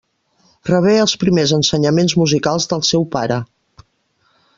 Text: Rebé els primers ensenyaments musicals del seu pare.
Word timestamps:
Rebé 0.69 0.93
els 1.01 1.13
primers 1.23 1.53
ensenyaments 1.57 2.15
musicals 2.21 2.65
del 2.73 2.83
seu 2.93 3.05
pare. 3.17 3.39